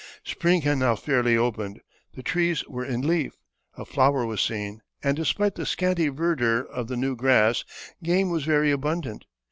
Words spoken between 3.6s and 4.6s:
a flower was